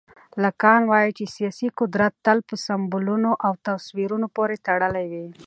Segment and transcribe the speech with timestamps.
[0.43, 5.25] لاکان وایي چې سیاسي قدرت تل په سمبولونو او تصویرونو پورې تړلی وي.